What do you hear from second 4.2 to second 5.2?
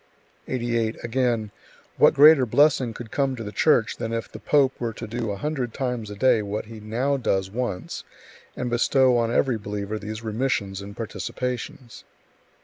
the pope were to